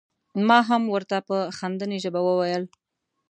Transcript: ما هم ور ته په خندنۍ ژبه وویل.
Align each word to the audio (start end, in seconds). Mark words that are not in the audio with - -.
ما 0.47 0.59
هم 0.69 0.83
ور 0.93 1.03
ته 1.11 1.17
په 1.27 1.35
خندنۍ 1.57 1.97
ژبه 2.05 2.21
وویل. 2.23 2.63